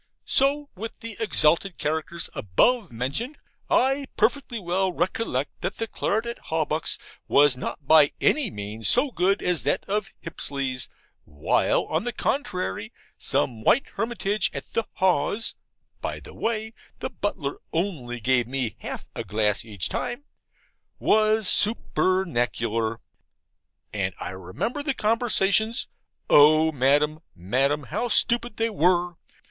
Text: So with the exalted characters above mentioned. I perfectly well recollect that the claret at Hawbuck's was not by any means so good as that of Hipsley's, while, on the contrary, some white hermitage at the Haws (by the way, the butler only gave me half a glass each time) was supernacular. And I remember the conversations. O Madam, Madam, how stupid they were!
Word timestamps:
So 0.25 0.69
with 0.73 0.99
the 1.01 1.15
exalted 1.19 1.77
characters 1.77 2.27
above 2.33 2.91
mentioned. 2.91 3.37
I 3.69 4.07
perfectly 4.17 4.59
well 4.59 4.91
recollect 4.91 5.61
that 5.61 5.75
the 5.77 5.85
claret 5.85 6.25
at 6.25 6.39
Hawbuck's 6.45 6.97
was 7.27 7.55
not 7.55 7.85
by 7.87 8.11
any 8.19 8.49
means 8.49 8.89
so 8.89 9.11
good 9.11 9.43
as 9.43 9.61
that 9.61 9.85
of 9.87 10.11
Hipsley's, 10.25 10.89
while, 11.23 11.83
on 11.85 12.03
the 12.03 12.13
contrary, 12.13 12.91
some 13.15 13.61
white 13.63 13.89
hermitage 13.89 14.49
at 14.55 14.73
the 14.73 14.85
Haws 14.93 15.53
(by 16.01 16.19
the 16.19 16.33
way, 16.33 16.73
the 16.97 17.11
butler 17.11 17.59
only 17.71 18.19
gave 18.19 18.47
me 18.47 18.77
half 18.79 19.07
a 19.13 19.23
glass 19.23 19.63
each 19.63 19.87
time) 19.87 20.23
was 20.97 21.47
supernacular. 21.47 23.01
And 23.93 24.15
I 24.19 24.31
remember 24.31 24.81
the 24.81 24.95
conversations. 24.95 25.87
O 26.27 26.71
Madam, 26.71 27.19
Madam, 27.35 27.83
how 27.83 28.07
stupid 28.07 28.57
they 28.57 28.71
were! 28.71 29.17